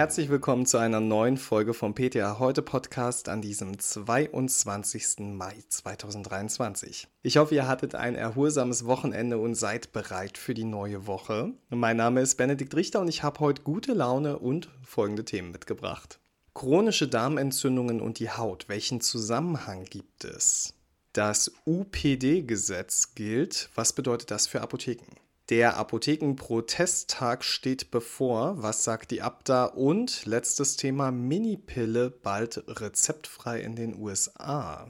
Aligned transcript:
Herzlich 0.00 0.30
willkommen 0.30 0.64
zu 0.64 0.78
einer 0.78 1.00
neuen 1.00 1.36
Folge 1.36 1.74
vom 1.74 1.94
PTA 1.94 2.38
Heute 2.38 2.62
Podcast 2.62 3.28
an 3.28 3.42
diesem 3.42 3.78
22. 3.78 5.18
Mai 5.18 5.54
2023. 5.68 7.06
Ich 7.22 7.36
hoffe, 7.36 7.54
ihr 7.54 7.68
hattet 7.68 7.94
ein 7.94 8.14
erholsames 8.14 8.86
Wochenende 8.86 9.36
und 9.36 9.56
seid 9.56 9.92
bereit 9.92 10.38
für 10.38 10.54
die 10.54 10.64
neue 10.64 11.06
Woche. 11.06 11.52
Mein 11.68 11.98
Name 11.98 12.22
ist 12.22 12.36
Benedikt 12.36 12.74
Richter 12.74 13.02
und 13.02 13.08
ich 13.08 13.22
habe 13.22 13.40
heute 13.40 13.60
gute 13.60 13.92
Laune 13.92 14.38
und 14.38 14.70
folgende 14.82 15.26
Themen 15.26 15.50
mitgebracht. 15.50 16.18
Chronische 16.54 17.06
Darmentzündungen 17.06 18.00
und 18.00 18.20
die 18.20 18.30
Haut. 18.30 18.70
Welchen 18.70 19.02
Zusammenhang 19.02 19.84
gibt 19.84 20.24
es? 20.24 20.72
Das 21.12 21.52
UPD-Gesetz 21.66 23.14
gilt. 23.14 23.68
Was 23.74 23.92
bedeutet 23.92 24.30
das 24.30 24.46
für 24.46 24.62
Apotheken? 24.62 25.14
Der 25.50 25.76
Apothekenprotesttag 25.78 27.42
steht 27.42 27.90
bevor. 27.90 28.62
Was 28.62 28.84
sagt 28.84 29.10
die 29.10 29.20
Abda? 29.20 29.64
Und 29.64 30.24
letztes 30.24 30.76
Thema: 30.76 31.10
Minipille 31.10 32.08
bald 32.08 32.62
rezeptfrei 32.68 33.58
in 33.58 33.74
den 33.74 33.98
USA. 33.98 34.88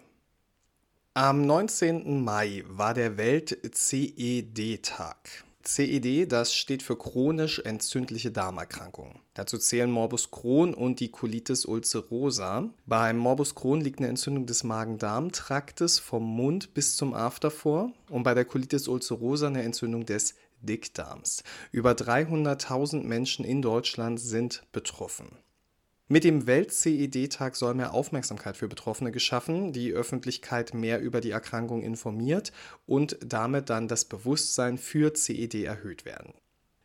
Am 1.14 1.46
19. 1.46 2.22
Mai 2.22 2.62
war 2.68 2.92
der 2.92 3.16
Welt-CED-Tag. 3.16 5.16
CED, 5.62 6.30
das 6.30 6.54
steht 6.54 6.82
für 6.82 6.96
chronisch 6.96 7.60
entzündliche 7.60 8.30
Darmerkrankungen. 8.30 9.18
Dazu 9.34 9.58
zählen 9.58 9.90
Morbus 9.90 10.30
Crohn 10.30 10.72
und 10.72 11.00
die 11.00 11.10
Colitis 11.10 11.66
ulcerosa. 11.66 12.70
Beim 12.86 13.18
Morbus 13.18 13.54
Crohn 13.54 13.80
liegt 13.80 13.98
eine 13.98 14.08
Entzündung 14.08 14.46
des 14.46 14.64
Magen-Darm-Traktes 14.64 15.98
vom 15.98 16.24
Mund 16.24 16.72
bis 16.74 16.96
zum 16.96 17.12
After 17.12 17.50
vor 17.50 17.92
und 18.08 18.22
bei 18.22 18.34
der 18.34 18.46
Colitis 18.46 18.88
ulcerosa 18.88 19.48
eine 19.48 19.62
Entzündung 19.62 20.06
des 20.06 20.34
Dickdarms. 20.60 21.42
Über 21.72 21.92
300.000 21.92 23.04
Menschen 23.04 23.44
in 23.44 23.62
Deutschland 23.62 24.20
sind 24.20 24.62
betroffen. 24.72 25.28
Mit 26.12 26.24
dem 26.24 26.48
Welt-CED-Tag 26.48 27.54
soll 27.54 27.74
mehr 27.74 27.94
Aufmerksamkeit 27.94 28.56
für 28.56 28.66
Betroffene 28.66 29.12
geschaffen, 29.12 29.72
die 29.72 29.92
Öffentlichkeit 29.92 30.74
mehr 30.74 31.00
über 31.00 31.20
die 31.20 31.30
Erkrankung 31.30 31.82
informiert 31.82 32.50
und 32.84 33.16
damit 33.24 33.70
dann 33.70 33.86
das 33.86 34.04
Bewusstsein 34.06 34.76
für 34.76 35.14
CED 35.14 35.54
erhöht 35.62 36.04
werden. 36.04 36.34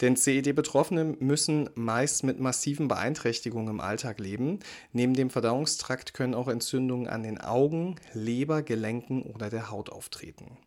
Denn 0.01 0.15
CED-Betroffene 0.15 1.15
müssen 1.19 1.69
meist 1.73 2.23
mit 2.23 2.39
massiven 2.39 2.87
Beeinträchtigungen 2.87 3.69
im 3.69 3.79
Alltag 3.79 4.19
leben. 4.19 4.59
Neben 4.91 5.15
dem 5.15 5.29
Verdauungstrakt 5.31 6.13
können 6.13 6.35
auch 6.35 6.49
Entzündungen 6.49 7.07
an 7.07 7.23
den 7.23 7.39
Augen, 7.39 7.95
Leber, 8.13 8.61
Gelenken 8.61 9.23
oder 9.23 9.49
der 9.49 9.71
Haut 9.71 9.89
auftreten. 9.89 10.57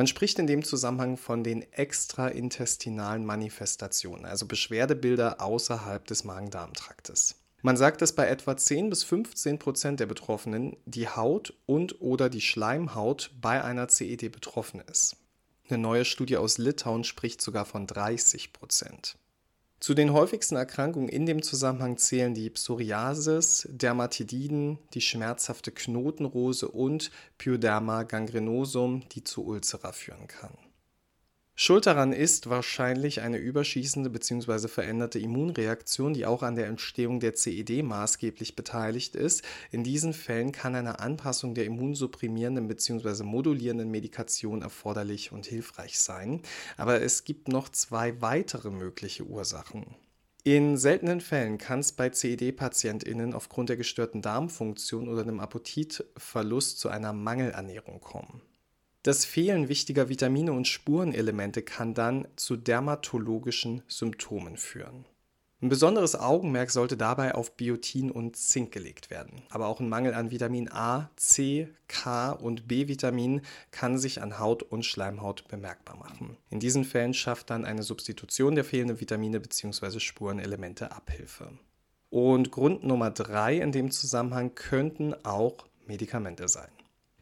Man 0.00 0.06
spricht 0.06 0.38
in 0.38 0.46
dem 0.46 0.64
Zusammenhang 0.64 1.18
von 1.18 1.44
den 1.44 1.60
extraintestinalen 1.74 3.22
Manifestationen, 3.26 4.24
also 4.24 4.46
Beschwerdebilder 4.46 5.42
außerhalb 5.42 6.06
des 6.06 6.24
Magen-Darm-Traktes. 6.24 7.34
Man 7.60 7.76
sagt, 7.76 8.00
dass 8.00 8.14
bei 8.14 8.26
etwa 8.26 8.56
10 8.56 8.88
bis 8.88 9.04
15 9.04 9.58
Prozent 9.58 10.00
der 10.00 10.06
Betroffenen 10.06 10.78
die 10.86 11.06
Haut 11.06 11.52
und 11.66 12.00
oder 12.00 12.30
die 12.30 12.40
Schleimhaut 12.40 13.30
bei 13.42 13.62
einer 13.62 13.88
CED 13.88 14.32
betroffen 14.32 14.80
ist. 14.90 15.18
Eine 15.68 15.76
neue 15.76 16.06
Studie 16.06 16.38
aus 16.38 16.56
Litauen 16.56 17.04
spricht 17.04 17.42
sogar 17.42 17.66
von 17.66 17.86
30 17.86 18.54
Prozent. 18.54 19.18
Zu 19.80 19.94
den 19.94 20.12
häufigsten 20.12 20.56
Erkrankungen 20.56 21.08
in 21.08 21.24
dem 21.24 21.42
Zusammenhang 21.42 21.96
zählen 21.96 22.34
die 22.34 22.50
Psoriasis, 22.50 23.66
Dermatididen, 23.70 24.78
die 24.92 25.00
schmerzhafte 25.00 25.72
Knotenrose 25.72 26.68
und 26.68 27.10
Pyoderma 27.38 28.02
gangrenosum, 28.02 29.08
die 29.12 29.24
zu 29.24 29.42
Ulcera 29.42 29.92
führen 29.92 30.26
kann. 30.26 30.52
Schuld 31.62 31.84
daran 31.84 32.14
ist 32.14 32.48
wahrscheinlich 32.48 33.20
eine 33.20 33.36
überschießende 33.36 34.08
bzw. 34.08 34.66
veränderte 34.66 35.18
Immunreaktion, 35.18 36.14
die 36.14 36.24
auch 36.24 36.42
an 36.42 36.54
der 36.54 36.68
Entstehung 36.68 37.20
der 37.20 37.34
CED 37.34 37.82
maßgeblich 37.82 38.56
beteiligt 38.56 39.14
ist. 39.14 39.42
In 39.70 39.84
diesen 39.84 40.14
Fällen 40.14 40.52
kann 40.52 40.74
eine 40.74 41.00
Anpassung 41.00 41.52
der 41.52 41.66
immunsupprimierenden 41.66 42.66
bzw. 42.66 43.24
modulierenden 43.24 43.90
Medikation 43.90 44.62
erforderlich 44.62 45.32
und 45.32 45.44
hilfreich 45.44 45.98
sein. 45.98 46.40
Aber 46.78 47.02
es 47.02 47.24
gibt 47.24 47.48
noch 47.48 47.68
zwei 47.68 48.22
weitere 48.22 48.70
mögliche 48.70 49.24
Ursachen. 49.24 49.84
In 50.44 50.78
seltenen 50.78 51.20
Fällen 51.20 51.58
kann 51.58 51.80
es 51.80 51.92
bei 51.92 52.08
CED-PatientInnen 52.08 53.34
aufgrund 53.34 53.68
der 53.68 53.76
gestörten 53.76 54.22
Darmfunktion 54.22 55.08
oder 55.08 55.20
einem 55.20 55.40
Appetitverlust 55.40 56.80
zu 56.80 56.88
einer 56.88 57.12
Mangelernährung 57.12 58.00
kommen. 58.00 58.40
Das 59.02 59.24
Fehlen 59.24 59.70
wichtiger 59.70 60.10
Vitamine 60.10 60.52
und 60.52 60.68
Spurenelemente 60.68 61.62
kann 61.62 61.94
dann 61.94 62.28
zu 62.36 62.56
dermatologischen 62.56 63.82
Symptomen 63.88 64.58
führen. 64.58 65.06
Ein 65.62 65.70
besonderes 65.70 66.16
Augenmerk 66.16 66.70
sollte 66.70 66.98
dabei 66.98 67.34
auf 67.34 67.56
Biotin 67.56 68.10
und 68.10 68.36
Zink 68.36 68.72
gelegt 68.72 69.10
werden. 69.10 69.42
Aber 69.50 69.68
auch 69.68 69.80
ein 69.80 69.88
Mangel 69.88 70.12
an 70.12 70.30
Vitamin 70.30 70.70
A, 70.70 71.10
C, 71.16 71.68
K 71.86 72.32
und 72.32 72.68
B-Vitamin 72.68 73.42
kann 73.70 73.98
sich 73.98 74.22
an 74.22 74.38
Haut 74.38 74.62
und 74.62 74.84
Schleimhaut 74.84 75.48
bemerkbar 75.48 75.96
machen. 75.96 76.36
In 76.50 76.60
diesen 76.60 76.84
Fällen 76.84 77.14
schafft 77.14 77.50
dann 77.50 77.64
eine 77.64 77.82
Substitution 77.82 78.54
der 78.54 78.64
fehlenden 78.64 79.00
Vitamine 79.00 79.40
bzw. 79.40 80.00
Spurenelemente 80.00 80.92
Abhilfe. 80.92 81.52
Und 82.10 82.50
Grund 82.50 82.84
Nummer 82.84 83.10
drei 83.10 83.58
in 83.58 83.72
dem 83.72 83.90
Zusammenhang 83.90 84.54
könnten 84.54 85.14
auch 85.24 85.66
Medikamente 85.86 86.48
sein. 86.48 86.70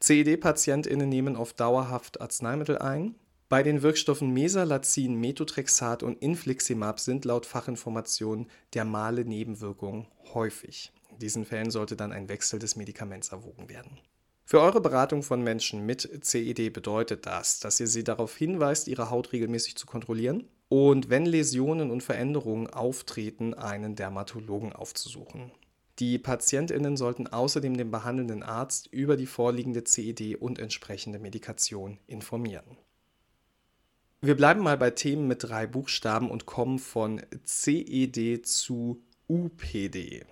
CED-PatientInnen 0.00 1.08
nehmen 1.08 1.36
oft 1.36 1.58
dauerhaft 1.58 2.20
Arzneimittel 2.20 2.78
ein. 2.78 3.14
Bei 3.48 3.62
den 3.62 3.82
Wirkstoffen 3.82 4.32
Mesalazin, 4.32 5.14
Methotrexat 5.14 6.02
und 6.02 6.22
Infliximab 6.22 7.00
sind 7.00 7.24
laut 7.24 7.46
Fachinformationen 7.46 8.46
dermale 8.74 9.24
Nebenwirkungen 9.24 10.06
häufig. 10.34 10.92
In 11.10 11.18
diesen 11.18 11.44
Fällen 11.44 11.70
sollte 11.70 11.96
dann 11.96 12.12
ein 12.12 12.28
Wechsel 12.28 12.58
des 12.58 12.76
Medikaments 12.76 13.30
erwogen 13.30 13.68
werden. 13.68 13.98
Für 14.44 14.60
eure 14.60 14.80
Beratung 14.80 15.22
von 15.22 15.42
Menschen 15.42 15.84
mit 15.84 16.08
CED 16.24 16.72
bedeutet 16.72 17.26
das, 17.26 17.60
dass 17.60 17.80
ihr 17.80 17.86
sie 17.86 18.04
darauf 18.04 18.36
hinweist, 18.36 18.88
ihre 18.88 19.10
Haut 19.10 19.32
regelmäßig 19.32 19.76
zu 19.76 19.86
kontrollieren 19.86 20.48
und 20.68 21.10
wenn 21.10 21.26
Läsionen 21.26 21.90
und 21.90 22.02
Veränderungen 22.02 22.68
auftreten, 22.68 23.54
einen 23.54 23.94
Dermatologen 23.94 24.72
aufzusuchen. 24.72 25.52
Die 25.98 26.18
PatientInnen 26.18 26.96
sollten 26.96 27.26
außerdem 27.26 27.76
den 27.76 27.90
behandelnden 27.90 28.42
Arzt 28.42 28.86
über 28.92 29.16
die 29.16 29.26
vorliegende 29.26 29.82
CED 29.82 30.36
und 30.36 30.58
entsprechende 30.58 31.18
Medikation 31.18 31.98
informieren. 32.06 32.76
Wir 34.20 34.36
bleiben 34.36 34.62
mal 34.62 34.76
bei 34.76 34.90
Themen 34.90 35.28
mit 35.28 35.44
drei 35.44 35.66
Buchstaben 35.66 36.30
und 36.30 36.46
kommen 36.46 36.78
von 36.78 37.20
CED 37.44 38.46
zu 38.46 39.02
UPD. 39.28 40.24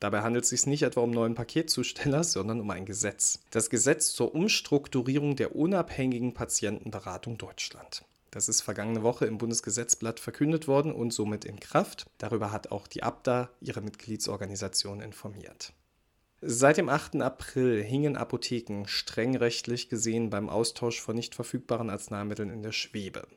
Dabei 0.00 0.22
handelt 0.22 0.44
es 0.44 0.50
sich 0.50 0.66
nicht 0.66 0.82
etwa 0.82 1.00
um 1.00 1.12
neuen 1.12 1.36
Paketzusteller, 1.36 2.24
sondern 2.24 2.60
um 2.60 2.70
ein 2.70 2.86
Gesetz. 2.86 3.40
Das 3.50 3.70
Gesetz 3.70 4.12
zur 4.12 4.34
Umstrukturierung 4.34 5.36
der 5.36 5.54
unabhängigen 5.54 6.34
Patientenberatung 6.34 7.38
Deutschland. 7.38 8.04
Das 8.32 8.48
ist 8.48 8.62
vergangene 8.62 9.02
Woche 9.02 9.26
im 9.26 9.36
Bundesgesetzblatt 9.36 10.18
verkündet 10.18 10.66
worden 10.66 10.90
und 10.90 11.12
somit 11.12 11.44
in 11.44 11.60
Kraft. 11.60 12.06
Darüber 12.16 12.50
hat 12.50 12.72
auch 12.72 12.86
die 12.86 13.02
ABDA 13.02 13.50
ihre 13.60 13.82
Mitgliedsorganisation 13.82 15.00
informiert. 15.00 15.74
Seit 16.40 16.78
dem 16.78 16.88
8. 16.88 17.16
April 17.16 17.84
hingen 17.84 18.16
Apotheken 18.16 18.86
streng 18.86 19.36
rechtlich 19.36 19.90
gesehen 19.90 20.30
beim 20.30 20.48
Austausch 20.48 20.98
von 20.98 21.14
nicht 21.14 21.34
verfügbaren 21.34 21.90
Arzneimitteln 21.90 22.48
in 22.48 22.62
der 22.62 22.72
Schwebe. 22.72 23.28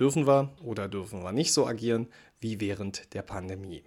Dürfen 0.00 0.26
wir 0.26 0.52
oder 0.64 0.88
dürfen 0.88 1.22
wir 1.22 1.30
nicht 1.30 1.52
so 1.52 1.64
agieren 1.64 2.08
wie 2.40 2.58
während 2.58 3.14
der 3.14 3.22
Pandemie? 3.22 3.84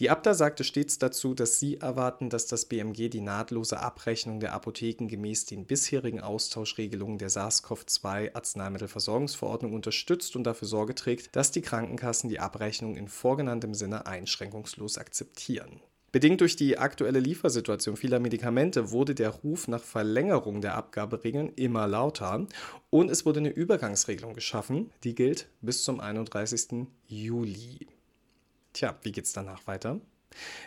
Die 0.00 0.08
Abda 0.08 0.32
sagte 0.32 0.64
stets 0.64 0.98
dazu, 0.98 1.34
dass 1.34 1.60
sie 1.60 1.76
erwarten, 1.76 2.30
dass 2.30 2.46
das 2.46 2.64
BMG 2.64 3.10
die 3.10 3.20
nahtlose 3.20 3.80
Abrechnung 3.80 4.40
der 4.40 4.54
Apotheken 4.54 5.08
gemäß 5.08 5.44
den 5.44 5.66
bisherigen 5.66 6.22
Austauschregelungen 6.22 7.18
der 7.18 7.28
SARS-CoV-2-Arzneimittelversorgungsverordnung 7.28 9.74
unterstützt 9.74 10.36
und 10.36 10.44
dafür 10.44 10.68
Sorge 10.68 10.94
trägt, 10.94 11.36
dass 11.36 11.50
die 11.50 11.60
Krankenkassen 11.60 12.30
die 12.30 12.40
Abrechnung 12.40 12.96
in 12.96 13.08
vorgenanntem 13.08 13.74
Sinne 13.74 14.06
einschränkungslos 14.06 14.96
akzeptieren. 14.96 15.82
Bedingt 16.12 16.40
durch 16.40 16.56
die 16.56 16.78
aktuelle 16.78 17.20
Liefersituation 17.20 17.98
vieler 17.98 18.20
Medikamente 18.20 18.92
wurde 18.92 19.14
der 19.14 19.28
Ruf 19.28 19.68
nach 19.68 19.82
Verlängerung 19.82 20.62
der 20.62 20.76
Abgaberegeln 20.76 21.52
immer 21.56 21.86
lauter 21.86 22.46
und 22.88 23.10
es 23.10 23.26
wurde 23.26 23.40
eine 23.40 23.50
Übergangsregelung 23.50 24.32
geschaffen, 24.32 24.90
die 25.04 25.14
gilt 25.14 25.50
bis 25.60 25.84
zum 25.84 26.00
31. 26.00 26.86
Juli. 27.06 27.86
Tja, 28.72 28.96
wie 29.02 29.12
geht's 29.12 29.32
danach 29.32 29.66
weiter? 29.66 30.00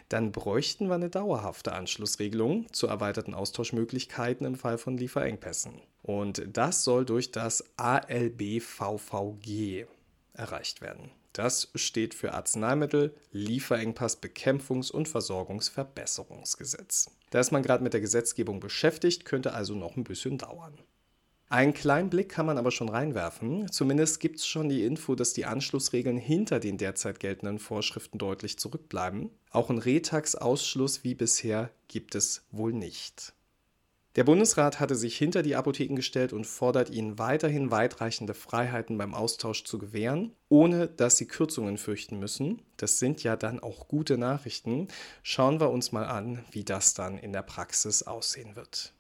Dann 0.10 0.32
bräuchten 0.32 0.88
wir 0.88 0.96
eine 0.96 1.10
dauerhafte 1.10 1.74
Anschlussregelung 1.74 2.72
zu 2.74 2.88
erweiterten 2.88 3.34
Austauschmöglichkeiten 3.34 4.46
im 4.46 4.56
Fall 4.56 4.78
von 4.78 4.98
Lieferengpässen. 4.98 5.82
Und 6.02 6.44
das 6.52 6.84
soll 6.84 7.06
durch 7.06 7.32
das 7.32 7.64
ALBVVG 7.78 9.86
erreicht 10.34 10.82
werden. 10.82 11.12
Das 11.32 11.72
steht 11.76 12.14
für 12.14 12.34
Arzneimittel 12.34 13.16
Lieferengpass 13.32 14.22
Bekämpfungs- 14.22 14.92
und 14.92 15.08
Versorgungsverbesserungsgesetz. 15.08 17.10
Da 17.32 17.40
ist 17.40 17.52
man 17.52 17.64
gerade 17.64 17.84
mit 17.84 17.94
der 17.94 18.02
Gesetzgebung 18.02 18.60
beschäftigt, 18.60 19.26
könnte 19.26 19.54
also 19.54 19.74
noch 19.74 19.96
ein 19.96 20.04
bisschen 20.04 20.38
dauern. 20.38 20.78
Einen 21.54 21.76
kleinen 21.76 22.10
Blick 22.10 22.30
kann 22.30 22.48
man 22.48 22.58
aber 22.58 22.72
schon 22.72 22.90
reinwerfen. 22.90 23.72
Zumindest 23.72 24.20
gibt 24.20 24.38
es 24.38 24.48
schon 24.48 24.70
die 24.70 24.84
Info, 24.84 25.14
dass 25.14 25.34
die 25.34 25.46
Anschlussregeln 25.46 26.18
hinter 26.18 26.60
den 26.60 26.80
derzeit 26.80 27.20
geltenden 27.20 27.60
Vorschriften 27.60 28.18
deutlich 28.18 28.58
zurückbleiben. 28.58 29.30
Auch 29.52 29.70
einen 29.70 29.78
Retax-Ausschluss 29.78 31.04
wie 31.04 31.14
bisher 31.14 31.70
gibt 31.88 32.16
es 32.16 32.42
wohl 32.50 32.74
nicht. 32.74 33.34
Der 34.16 34.24
Bundesrat 34.24 34.80
hatte 34.80 34.96
sich 34.96 35.16
hinter 35.16 35.44
die 35.44 35.56
Apotheken 35.56 35.96
gestellt 35.96 36.34
und 36.34 36.48
fordert 36.48 36.90
ihnen 36.90 37.20
weiterhin 37.20 37.70
weitreichende 37.70 38.34
Freiheiten 38.34 38.98
beim 38.98 39.14
Austausch 39.14 39.64
zu 39.64 39.78
gewähren, 39.78 40.32
ohne 40.50 40.88
dass 40.88 41.18
sie 41.18 41.28
Kürzungen 41.28 41.78
fürchten 41.78 42.18
müssen. 42.18 42.64
Das 42.78 42.98
sind 42.98 43.22
ja 43.22 43.36
dann 43.36 43.60
auch 43.60 43.88
gute 43.88 44.18
Nachrichten. 44.18 44.88
Schauen 45.22 45.60
wir 45.60 45.70
uns 45.70 45.92
mal 45.92 46.06
an, 46.06 46.44
wie 46.50 46.64
das 46.64 46.96
dann 46.96 47.20
in 47.20 47.32
der 47.32 47.44
Praxis 47.44 48.02
aussehen 48.02 48.56
wird. 48.56 48.93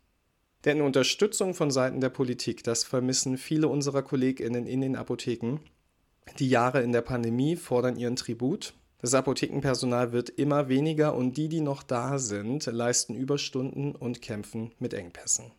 Denn 0.65 0.81
Unterstützung 0.81 1.53
von 1.53 1.71
Seiten 1.71 1.99
der 1.99 2.09
Politik, 2.09 2.63
das 2.63 2.83
vermissen 2.83 3.37
viele 3.37 3.67
unserer 3.67 4.01
Kolleginnen 4.01 4.65
in 4.65 4.81
den 4.81 4.95
Apotheken. 4.95 5.59
Die 6.39 6.49
Jahre 6.49 6.81
in 6.81 6.93
der 6.93 7.01
Pandemie 7.01 7.57
fordern 7.57 7.97
ihren 7.97 8.15
Tribut. 8.15 8.73
Das 8.99 9.13
Apothekenpersonal 9.13 10.13
wird 10.13 10.29
immer 10.29 10.69
weniger 10.69 11.15
und 11.15 11.35
die, 11.35 11.49
die 11.49 11.59
noch 11.59 11.83
da 11.83 12.17
sind, 12.17 12.65
leisten 12.67 13.15
Überstunden 13.15 13.93
und 13.93 14.21
kämpfen 14.21 14.71
mit 14.79 14.93
Engpässen. 14.93 15.51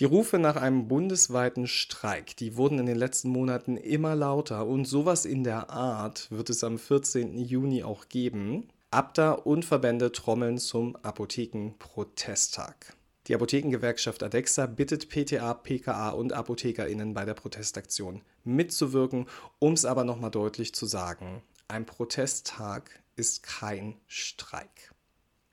Die 0.00 0.04
Rufe 0.04 0.38
nach 0.38 0.56
einem 0.56 0.88
bundesweiten 0.88 1.66
Streik, 1.66 2.36
die 2.36 2.56
wurden 2.56 2.80
in 2.80 2.86
den 2.86 2.98
letzten 2.98 3.30
Monaten 3.30 3.78
immer 3.78 4.14
lauter 4.14 4.66
und 4.66 4.84
sowas 4.84 5.24
in 5.24 5.44
der 5.44 5.70
Art 5.70 6.30
wird 6.30 6.50
es 6.50 6.64
am 6.64 6.78
14. 6.78 7.38
Juni 7.38 7.84
auch 7.84 8.08
geben. 8.08 8.68
Abda 8.90 9.32
und 9.32 9.64
Verbände 9.64 10.12
trommeln 10.12 10.58
zum 10.58 10.96
Apothekenprotesttag. 10.96 12.94
Die 13.26 13.34
Apothekengewerkschaft 13.34 14.22
ADEXA 14.22 14.66
bittet 14.66 15.08
PTA, 15.08 15.54
PKA 15.54 16.10
und 16.10 16.34
ApothekerInnen 16.34 17.14
bei 17.14 17.24
der 17.24 17.32
Protestaktion 17.32 18.20
mitzuwirken, 18.44 19.26
um 19.58 19.72
es 19.72 19.86
aber 19.86 20.04
nochmal 20.04 20.30
deutlich 20.30 20.74
zu 20.74 20.84
sagen. 20.84 21.42
Ein 21.66 21.86
Protesttag 21.86 22.90
ist 23.16 23.42
kein 23.42 23.96
Streik. 24.06 24.92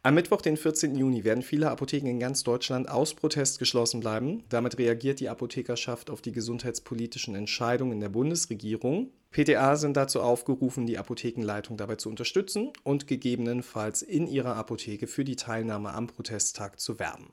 Am 0.03 0.15
Mittwoch, 0.15 0.41
den 0.41 0.57
14. 0.57 0.95
Juni, 0.95 1.23
werden 1.23 1.43
viele 1.43 1.69
Apotheken 1.69 2.07
in 2.09 2.19
ganz 2.19 2.43
Deutschland 2.43 2.89
aus 2.89 3.13
Protest 3.13 3.59
geschlossen 3.59 3.99
bleiben. 3.99 4.43
Damit 4.49 4.77
reagiert 4.77 5.19
die 5.19 5.29
Apothekerschaft 5.29 6.09
auf 6.09 6.21
die 6.21 6.31
gesundheitspolitischen 6.31 7.35
Entscheidungen 7.35 7.99
der 7.99 8.09
Bundesregierung. 8.09 9.11
PTA 9.29 9.77
sind 9.77 9.95
dazu 9.95 10.21
aufgerufen, 10.21 10.87
die 10.87 10.97
Apothekenleitung 10.97 11.77
dabei 11.77 11.95
zu 11.95 12.09
unterstützen 12.09 12.73
und 12.83 13.07
gegebenenfalls 13.07 14.01
in 14.01 14.27
ihrer 14.27 14.55
Apotheke 14.55 15.07
für 15.07 15.23
die 15.23 15.35
Teilnahme 15.35 15.93
am 15.93 16.07
Protesttag 16.07 16.79
zu 16.79 16.99
werben. 16.99 17.27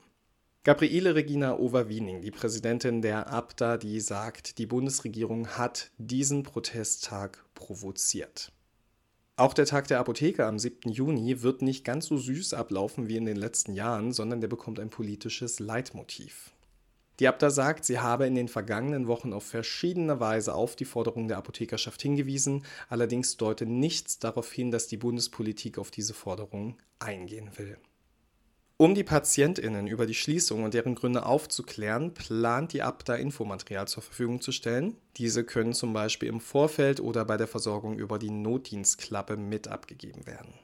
Gabriele 0.68 1.14
Regina 1.14 1.58
Overwiening, 1.58 2.20
die 2.20 2.30
Präsidentin 2.30 3.00
der 3.00 3.32
ABDA, 3.32 3.78
die 3.78 4.00
sagt, 4.00 4.58
die 4.58 4.66
Bundesregierung 4.66 5.48
hat 5.56 5.90
diesen 5.96 6.42
Protesttag 6.42 7.42
provoziert. 7.54 8.52
Auch 9.36 9.54
der 9.54 9.64
Tag 9.64 9.88
der 9.88 9.98
Apotheke 9.98 10.44
am 10.44 10.58
7. 10.58 10.92
Juni 10.92 11.40
wird 11.40 11.62
nicht 11.62 11.86
ganz 11.86 12.04
so 12.04 12.18
süß 12.18 12.52
ablaufen 12.52 13.08
wie 13.08 13.16
in 13.16 13.24
den 13.24 13.38
letzten 13.38 13.72
Jahren, 13.72 14.12
sondern 14.12 14.42
der 14.42 14.48
bekommt 14.48 14.78
ein 14.78 14.90
politisches 14.90 15.58
Leitmotiv. 15.58 16.52
Die 17.18 17.28
Abda 17.28 17.48
sagt, 17.48 17.86
sie 17.86 18.00
habe 18.00 18.26
in 18.26 18.34
den 18.34 18.48
vergangenen 18.48 19.06
Wochen 19.06 19.32
auf 19.32 19.44
verschiedene 19.44 20.20
Weise 20.20 20.52
auf 20.54 20.76
die 20.76 20.84
Forderungen 20.84 21.28
der 21.28 21.38
Apothekerschaft 21.38 22.02
hingewiesen, 22.02 22.66
allerdings 22.90 23.38
deute 23.38 23.64
nichts 23.64 24.18
darauf 24.18 24.52
hin, 24.52 24.70
dass 24.70 24.86
die 24.86 24.98
Bundespolitik 24.98 25.78
auf 25.78 25.90
diese 25.90 26.12
Forderungen 26.12 26.76
eingehen 26.98 27.52
will. 27.56 27.78
Um 28.80 28.94
die 28.94 29.02
PatientInnen 29.02 29.88
über 29.88 30.06
die 30.06 30.14
Schließung 30.14 30.62
und 30.62 30.72
deren 30.72 30.94
Gründe 30.94 31.26
aufzuklären, 31.26 32.14
plant 32.14 32.72
die 32.72 32.82
Abda 32.82 33.16
Infomaterial 33.16 33.88
zur 33.88 34.04
Verfügung 34.04 34.40
zu 34.40 34.52
stellen. 34.52 34.94
Diese 35.16 35.42
können 35.42 35.72
zum 35.72 35.92
Beispiel 35.92 36.28
im 36.28 36.40
Vorfeld 36.40 37.00
oder 37.00 37.24
bei 37.24 37.36
der 37.36 37.48
Versorgung 37.48 37.98
über 37.98 38.20
die 38.20 38.30
Notdienstklappe 38.30 39.36
mit 39.36 39.66
abgegeben 39.66 40.28
werden. 40.28 40.54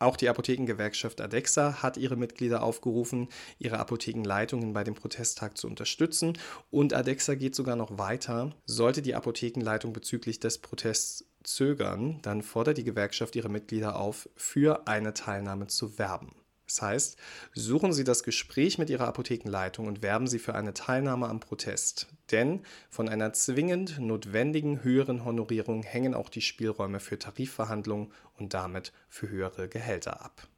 Auch 0.00 0.16
die 0.16 0.28
Apothekengewerkschaft 0.28 1.20
ADEXA 1.20 1.84
hat 1.84 1.98
ihre 1.98 2.16
Mitglieder 2.16 2.64
aufgerufen, 2.64 3.28
ihre 3.60 3.78
Apothekenleitungen 3.78 4.72
bei 4.72 4.82
dem 4.82 4.96
Protesttag 4.96 5.56
zu 5.56 5.68
unterstützen 5.68 6.36
und 6.72 6.92
ADEXA 6.92 7.36
geht 7.36 7.54
sogar 7.54 7.76
noch 7.76 7.96
weiter. 7.96 8.50
Sollte 8.66 9.02
die 9.02 9.14
Apothekenleitung 9.14 9.92
bezüglich 9.92 10.40
des 10.40 10.58
Protests 10.58 11.26
zögern, 11.44 12.18
dann 12.22 12.42
fordert 12.42 12.78
die 12.78 12.84
Gewerkschaft 12.84 13.36
ihre 13.36 13.48
Mitglieder 13.48 13.94
auf, 13.94 14.28
für 14.34 14.88
eine 14.88 15.14
Teilnahme 15.14 15.68
zu 15.68 15.96
werben. 15.96 16.41
Das 16.66 16.80
heißt, 16.80 17.16
suchen 17.54 17.92
Sie 17.92 18.04
das 18.04 18.22
Gespräch 18.22 18.78
mit 18.78 18.88
Ihrer 18.88 19.08
Apothekenleitung 19.08 19.86
und 19.86 20.02
werben 20.02 20.26
Sie 20.26 20.38
für 20.38 20.54
eine 20.54 20.72
Teilnahme 20.74 21.28
am 21.28 21.40
Protest. 21.40 22.08
Denn 22.30 22.64
von 22.88 23.08
einer 23.08 23.32
zwingend 23.32 23.98
notwendigen 23.98 24.82
höheren 24.82 25.24
Honorierung 25.24 25.82
hängen 25.82 26.14
auch 26.14 26.28
die 26.28 26.40
Spielräume 26.40 27.00
für 27.00 27.18
Tarifverhandlungen 27.18 28.12
und 28.38 28.54
damit 28.54 28.92
für 29.08 29.28
höhere 29.28 29.68
Gehälter 29.68 30.22
ab. 30.22 30.48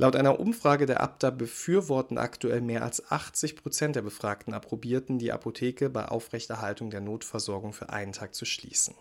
Laut 0.00 0.14
einer 0.14 0.38
Umfrage 0.38 0.86
der 0.86 1.00
Abda 1.00 1.30
befürworten 1.30 2.18
aktuell 2.18 2.60
mehr 2.60 2.84
als 2.84 3.10
80 3.10 3.56
Prozent 3.56 3.96
der 3.96 4.02
Befragten 4.02 4.54
Approbierten, 4.54 5.18
die 5.18 5.32
Apotheke 5.32 5.90
bei 5.90 6.06
Aufrechterhaltung 6.06 6.90
der 6.90 7.00
Notversorgung 7.00 7.72
für 7.72 7.90
einen 7.90 8.12
Tag 8.12 8.32
zu 8.32 8.44
schließen. 8.44 8.94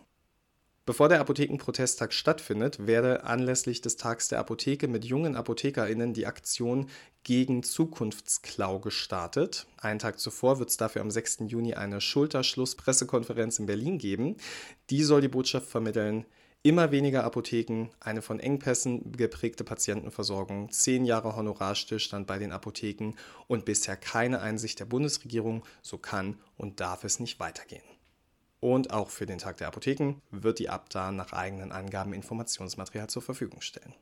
Bevor 0.87 1.09
der 1.09 1.19
Apothekenprotesttag 1.19 2.13
stattfindet, 2.13 2.87
werde 2.87 3.25
anlässlich 3.25 3.81
des 3.81 3.97
Tags 3.97 4.29
der 4.29 4.39
Apotheke 4.39 4.87
mit 4.87 5.03
jungen 5.03 5.35
ApothekerInnen 5.35 6.13
die 6.13 6.25
Aktion 6.25 6.87
gegen 7.23 7.61
Zukunftsklau 7.61 8.79
gestartet. 8.79 9.67
Einen 9.81 9.99
Tag 9.99 10.17
zuvor 10.17 10.59
wird 10.59 10.69
es 10.69 10.77
dafür 10.77 11.01
am 11.01 11.11
6. 11.11 11.39
Juni 11.47 11.73
eine 11.73 11.99
Schulterschluss-Pressekonferenz 11.99 13.59
in 13.59 13.65
Berlin 13.65 13.97
geben. 13.97 14.37
Die 14.89 15.03
soll 15.03 15.19
die 15.19 15.27
Botschaft 15.27 15.67
vermitteln, 15.67 16.25
immer 16.63 16.89
weniger 16.89 17.25
Apotheken, 17.25 17.89
eine 17.99 18.21
von 18.21 18.39
Engpässen 18.39 19.11
geprägte 19.11 19.65
Patientenversorgung, 19.65 20.71
zehn 20.71 21.03
Jahre 21.03 21.35
Honorarstillstand 21.35 22.27
bei 22.27 22.39
den 22.39 22.53
Apotheken 22.53 23.11
und 23.47 23.65
bisher 23.65 23.97
keine 23.97 24.39
Einsicht 24.39 24.79
der 24.79 24.85
Bundesregierung, 24.85 25.65
so 25.81 25.97
kann 25.97 26.39
und 26.55 26.79
darf 26.79 27.03
es 27.03 27.19
nicht 27.19 27.41
weitergehen. 27.41 27.96
Und 28.59 28.91
auch 28.91 29.09
für 29.09 29.25
den 29.25 29.37
Tag 29.37 29.57
der 29.57 29.67
Apotheken 29.67 30.15
wird 30.31 30.59
die 30.59 30.69
Abda 30.69 31.11
nach 31.11 31.33
eigenen 31.33 31.71
Angaben 31.71 32.13
Informationsmaterial 32.13 33.07
zur 33.07 33.21
Verfügung 33.21 33.61
stellen. 33.61 33.93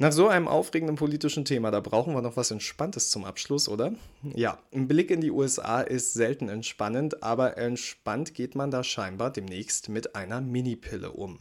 Nach 0.00 0.12
so 0.12 0.28
einem 0.28 0.46
aufregenden 0.46 0.94
politischen 0.94 1.44
Thema, 1.44 1.72
da 1.72 1.80
brauchen 1.80 2.14
wir 2.14 2.22
noch 2.22 2.36
was 2.36 2.52
Entspanntes 2.52 3.10
zum 3.10 3.24
Abschluss, 3.24 3.68
oder? 3.68 3.94
Ja, 4.22 4.62
ein 4.72 4.86
Blick 4.86 5.10
in 5.10 5.20
die 5.20 5.32
USA 5.32 5.80
ist 5.80 6.14
selten 6.14 6.48
entspannend, 6.48 7.24
aber 7.24 7.58
entspannt 7.58 8.32
geht 8.32 8.54
man 8.54 8.70
da 8.70 8.84
scheinbar 8.84 9.32
demnächst 9.32 9.88
mit 9.88 10.14
einer 10.14 10.40
Minipille 10.40 11.10
um. 11.10 11.40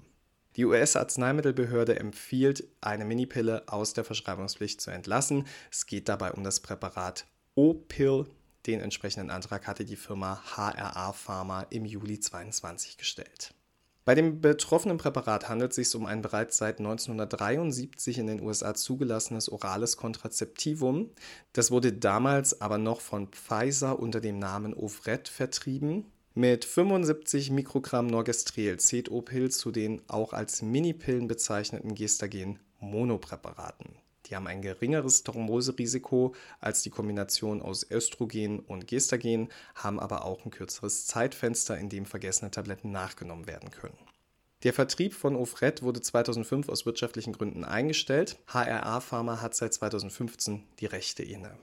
Die 0.56 0.66
US-Arzneimittelbehörde 0.66 2.00
empfiehlt, 2.00 2.68
eine 2.82 3.06
Minipille 3.06 3.62
aus 3.68 3.94
der 3.94 4.04
Verschreibungspflicht 4.04 4.82
zu 4.82 4.90
entlassen. 4.90 5.46
Es 5.72 5.86
geht 5.86 6.10
dabei 6.10 6.32
um 6.32 6.44
das 6.44 6.60
Präparat 6.60 7.28
O-Pill 7.54 8.26
den 8.68 8.82
entsprechenden 8.82 9.32
Antrag 9.32 9.66
hatte 9.66 9.86
die 9.86 9.96
Firma 9.96 10.42
HRA 10.56 11.14
Pharma 11.14 11.66
im 11.70 11.86
Juli 11.86 12.20
2022 12.20 12.98
gestellt. 12.98 13.54
Bei 14.08 14.16
dem 14.16 14.40
betroffenen 14.40 14.98
Präparat 14.98 15.50
handelt 15.50 15.72
es 15.72 15.76
sich 15.76 15.94
um 15.94 16.06
ein 16.06 16.22
bereits 16.22 16.58
seit 16.58 16.80
1973 16.80 18.20
in 18.20 18.28
den 18.28 18.42
USA 18.42 18.74
zugelassenes 18.74 19.50
orales 19.50 19.98
Kontrazeptivum. 19.98 21.10
Das 21.52 21.72
wurde 21.72 21.92
damals 21.92 22.62
aber 22.62 22.78
noch 22.78 23.02
von 23.02 23.28
Pfizer 23.28 24.00
unter 24.00 24.22
dem 24.22 24.40
Namen 24.40 24.74
Ovret 24.74 25.28
vertrieben. 25.28 26.06
Mit 26.36 26.64
75 26.64 27.52
Mikrogramm 27.52 28.08
Norgestrel 28.08 28.80
zählt 28.80 29.12
Opil 29.12 29.52
zu 29.52 29.72
den 29.72 30.02
auch 30.08 30.32
als 30.32 30.62
Minipillen 30.62 31.28
bezeichneten 31.28 31.94
Gestagen-Monopräparaten. 31.94 34.07
Die 34.28 34.36
haben 34.36 34.48
ein 34.48 34.62
geringeres 34.62 35.24
Thromboserisiko 35.24 36.36
als 36.60 36.82
die 36.82 36.90
Kombination 36.90 37.62
aus 37.62 37.90
Östrogen 37.90 38.60
und 38.60 38.88
Gestagen, 38.88 39.50
haben 39.76 40.00
aber 40.00 40.26
auch 40.26 40.46
ein 40.46 40.52
kürzeres 40.52 41.06
Zeitfenster, 41.06 41.78
in 41.78 41.90
dem 41.90 42.06
vergessene 42.06 42.52
Tabletten 42.52 42.92
nachgenommen 42.92 43.48
werden 43.48 43.72
können. 43.72 43.98
Der 44.64 44.74
Vertrieb 44.74 45.14
von 45.14 45.36
Ofred 45.36 45.84
wurde 45.84 46.02
2005 46.02 46.68
aus 46.70 46.86
wirtschaftlichen 46.86 47.34
Gründen 47.34 47.64
eingestellt. 47.64 48.38
HRA 48.48 49.00
Pharma 49.02 49.40
hat 49.40 49.56
seit 49.56 49.74
2015 49.74 50.64
die 50.80 50.88
Rechte 50.88 51.24
inne. 51.24 51.56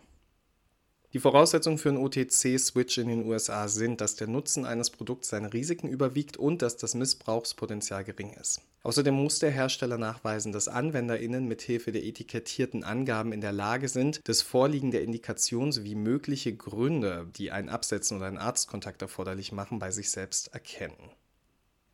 Die 1.12 1.20
Voraussetzungen 1.20 1.78
für 1.78 1.90
einen 1.90 1.98
OTC-Switch 1.98 2.98
in 2.98 3.08
den 3.08 3.26
USA 3.26 3.68
sind, 3.68 4.00
dass 4.00 4.16
der 4.16 4.26
Nutzen 4.26 4.64
eines 4.64 4.90
Produkts 4.90 5.28
seine 5.28 5.52
Risiken 5.52 5.88
überwiegt 5.88 6.36
und 6.36 6.62
dass 6.62 6.76
das 6.76 6.94
Missbrauchspotenzial 6.94 8.04
gering 8.04 8.32
ist. 8.32 8.62
Außerdem 8.84 9.14
muss 9.14 9.38
der 9.38 9.50
Hersteller 9.50 9.96
nachweisen, 9.96 10.52
dass 10.52 10.68
AnwenderInnen 10.68 11.48
mithilfe 11.48 11.90
der 11.90 12.04
etikettierten 12.04 12.84
Angaben 12.84 13.32
in 13.32 13.40
der 13.40 13.52
Lage 13.52 13.88
sind, 13.88 14.20
das 14.24 14.42
Vorliegen 14.42 14.90
der 14.90 15.02
Indikation 15.02 15.72
sowie 15.72 15.94
mögliche 15.94 16.54
Gründe, 16.54 17.26
die 17.34 17.50
ein 17.50 17.70
Absetzen 17.70 18.18
oder 18.18 18.26
einen 18.26 18.36
Arztkontakt 18.36 19.00
erforderlich 19.00 19.52
machen, 19.52 19.78
bei 19.78 19.90
sich 19.90 20.10
selbst 20.10 20.52
erkennen. 20.52 21.10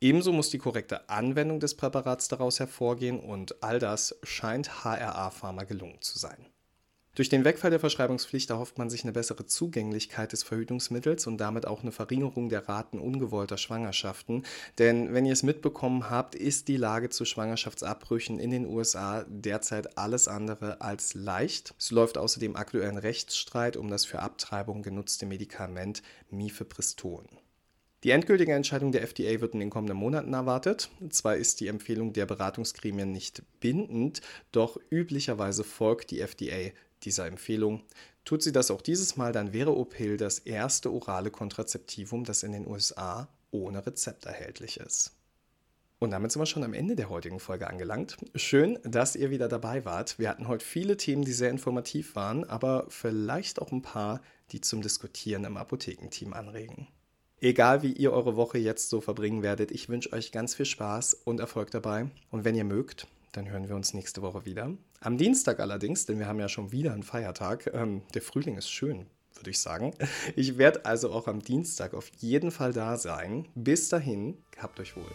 Ebenso 0.01 0.33
muss 0.33 0.49
die 0.49 0.57
korrekte 0.57 1.09
Anwendung 1.09 1.61
des 1.61 1.77
Präparats 1.77 2.27
daraus 2.27 2.59
hervorgehen 2.59 3.21
und 3.21 3.63
all 3.63 3.79
das 3.79 4.17
scheint 4.23 4.83
HRA 4.83 5.29
Pharma 5.29 5.63
gelungen 5.63 6.01
zu 6.01 6.19
sein. 6.19 6.45
Durch 7.13 7.27
den 7.27 7.43
Wegfall 7.43 7.71
der 7.71 7.81
Verschreibungspflicht 7.81 8.49
erhofft 8.51 8.77
man 8.77 8.89
sich 8.89 9.03
eine 9.03 9.11
bessere 9.11 9.45
Zugänglichkeit 9.45 10.31
des 10.31 10.43
Verhütungsmittels 10.43 11.27
und 11.27 11.39
damit 11.39 11.67
auch 11.67 11.81
eine 11.81 11.91
Verringerung 11.91 12.47
der 12.47 12.69
Raten 12.69 12.99
ungewollter 12.99 13.57
Schwangerschaften. 13.57 14.43
Denn 14.77 15.13
wenn 15.13 15.25
ihr 15.25 15.33
es 15.33 15.43
mitbekommen 15.43 16.09
habt, 16.09 16.35
ist 16.35 16.69
die 16.69 16.77
Lage 16.77 17.09
zu 17.09 17.25
Schwangerschaftsabbrüchen 17.25 18.39
in 18.39 18.49
den 18.49 18.65
USA 18.65 19.25
derzeit 19.27 19.97
alles 19.97 20.29
andere 20.29 20.79
als 20.79 21.13
leicht. 21.13 21.75
Es 21.77 21.91
läuft 21.91 22.17
außerdem 22.17 22.55
aktuell 22.55 22.87
ein 22.87 22.97
Rechtsstreit 22.97 23.75
um 23.75 23.89
das 23.89 24.05
für 24.05 24.19
Abtreibung 24.19 24.81
genutzte 24.81 25.25
Medikament 25.25 26.03
Mifepriston. 26.29 27.27
Die 28.05 28.11
endgültige 28.11 28.53
Entscheidung 28.53 28.93
der 28.93 29.03
FDA 29.03 29.41
wird 29.41 29.53
in 29.53 29.59
den 29.59 29.69
kommenden 29.69 29.97
Monaten 29.97 30.33
erwartet. 30.33 30.89
Zwar 31.09 31.35
ist 31.35 31.59
die 31.59 31.67
Empfehlung 31.67 32.13
der 32.13 32.25
Beratungsgremien 32.25 33.11
nicht 33.11 33.43
bindend, 33.59 34.21
doch 34.53 34.79
üblicherweise 34.89 35.65
folgt 35.65 36.09
die 36.09 36.21
FDA 36.21 36.71
dieser 37.03 37.27
Empfehlung. 37.27 37.83
Tut 38.25 38.43
sie 38.43 38.51
das 38.51 38.71
auch 38.71 38.81
dieses 38.81 39.17
Mal, 39.17 39.31
dann 39.31 39.53
wäre 39.53 39.75
Opil 39.75 40.17
das 40.17 40.39
erste 40.39 40.91
orale 40.91 41.31
Kontrazeptivum, 41.31 42.23
das 42.23 42.43
in 42.43 42.51
den 42.51 42.67
USA 42.67 43.27
ohne 43.51 43.85
Rezept 43.85 44.25
erhältlich 44.25 44.77
ist. 44.77 45.11
Und 45.99 46.09
damit 46.09 46.31
sind 46.31 46.41
wir 46.41 46.47
schon 46.47 46.63
am 46.63 46.73
Ende 46.73 46.95
der 46.95 47.09
heutigen 47.09 47.39
Folge 47.39 47.67
angelangt. 47.67 48.17
Schön, 48.33 48.79
dass 48.83 49.15
ihr 49.15 49.29
wieder 49.29 49.47
dabei 49.47 49.85
wart. 49.85 50.17
Wir 50.17 50.29
hatten 50.29 50.47
heute 50.47 50.65
viele 50.65 50.97
Themen, 50.97 51.23
die 51.23 51.31
sehr 51.31 51.51
informativ 51.51 52.15
waren, 52.15 52.43
aber 52.43 52.85
vielleicht 52.89 53.61
auch 53.61 53.71
ein 53.71 53.83
paar, 53.83 54.19
die 54.51 54.61
zum 54.61 54.81
Diskutieren 54.81 55.43
im 55.43 55.57
Apothekenteam 55.57 56.33
anregen. 56.33 56.87
Egal 57.39 57.83
wie 57.83 57.93
ihr 57.93 58.13
eure 58.13 58.35
Woche 58.35 58.57
jetzt 58.57 58.89
so 58.89 58.99
verbringen 58.99 59.43
werdet, 59.43 59.71
ich 59.71 59.89
wünsche 59.89 60.11
euch 60.13 60.31
ganz 60.31 60.55
viel 60.55 60.65
Spaß 60.65 61.13
und 61.13 61.39
Erfolg 61.39 61.69
dabei. 61.69 62.09
Und 62.31 62.45
wenn 62.45 62.55
ihr 62.55 62.63
mögt, 62.63 63.07
dann 63.31 63.49
hören 63.49 63.67
wir 63.67 63.75
uns 63.75 63.93
nächste 63.93 64.21
Woche 64.21 64.45
wieder. 64.45 64.71
Am 64.99 65.17
Dienstag 65.17 65.59
allerdings, 65.59 66.05
denn 66.05 66.19
wir 66.19 66.27
haben 66.27 66.39
ja 66.39 66.49
schon 66.49 66.71
wieder 66.71 66.93
einen 66.93 67.03
Feiertag. 67.03 67.71
Ähm, 67.73 68.01
der 68.13 68.21
Frühling 68.21 68.57
ist 68.57 68.69
schön, 68.69 69.07
würde 69.35 69.49
ich 69.49 69.59
sagen. 69.59 69.93
Ich 70.35 70.57
werde 70.57 70.85
also 70.85 71.11
auch 71.11 71.27
am 71.27 71.41
Dienstag 71.41 71.93
auf 71.93 72.09
jeden 72.19 72.51
Fall 72.51 72.73
da 72.73 72.97
sein. 72.97 73.47
Bis 73.55 73.89
dahin, 73.89 74.37
habt 74.57 74.79
euch 74.79 74.95
wohl. 74.95 75.11